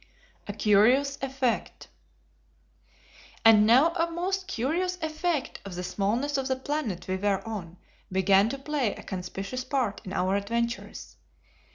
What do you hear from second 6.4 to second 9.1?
the planet we were on began to play a